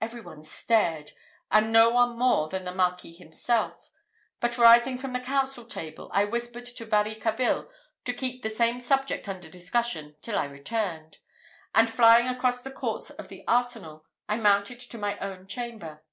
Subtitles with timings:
[0.00, 1.14] Every one stared,
[1.50, 3.90] and no one more than the Marquis himself;
[4.38, 7.68] but rising from the council table, I whispered to Varicarville
[8.04, 11.18] to keep the same subject under discussion till I returned;
[11.74, 16.04] and flying across the courts of the arsenal, I mounted to my own chamber.